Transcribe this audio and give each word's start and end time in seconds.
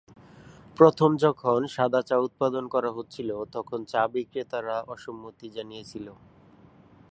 প্রথম 0.77 1.09
যখন 1.17 1.59
সাদা 1.67 2.01
চা 2.01 2.17
উৎপাদন 2.17 2.63
করা 2.67 2.91
হচ্ছিল 2.91 3.29
তখন 3.53 3.79
চা 3.85 4.01
বিক্রেতারা 4.13 4.77
অসম্মতি 4.87 5.47
জানিয়েছিল। 5.49 6.07